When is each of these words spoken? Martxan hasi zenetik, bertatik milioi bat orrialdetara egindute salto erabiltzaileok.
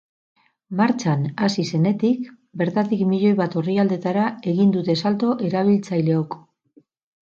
Martxan 0.79 1.27
hasi 1.47 1.65
zenetik, 1.73 2.25
bertatik 2.63 3.05
milioi 3.13 3.37
bat 3.43 3.61
orrialdetara 3.63 4.27
egindute 4.57 5.01
salto 5.07 5.35
erabiltzaileok. 5.53 6.45